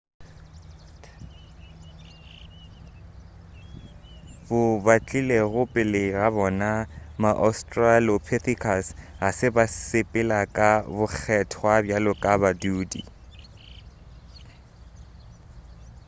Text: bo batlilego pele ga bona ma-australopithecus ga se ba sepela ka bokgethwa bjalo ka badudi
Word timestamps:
bo 4.47 4.61
batlilego 4.85 5.61
pele 5.73 6.03
ga 6.17 6.27
bona 6.37 6.71
ma-australopithecus 7.21 8.85
ga 9.21 9.29
se 9.37 9.47
ba 9.55 9.65
sepela 9.85 10.39
ka 10.57 10.71
bokgethwa 10.95 11.73
bjalo 11.85 12.13
ka 12.23 12.33
badudi 12.41 13.01